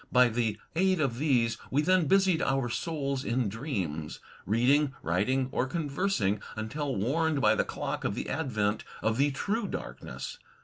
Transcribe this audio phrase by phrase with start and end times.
[0.11, 5.67] By the aid of these we then busied our souls in dreams— reading, writing, or
[5.67, 10.39] conversing, until warned by the clock of the advent of the true darkness.